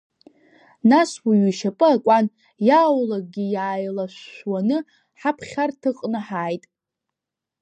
[0.89, 2.25] Нас уаҩы ишьапы акуан,
[2.67, 4.77] иааулакгьы иааилашәшәуаны
[5.19, 6.63] ҳаԥхьарҭаҟны ҳааит.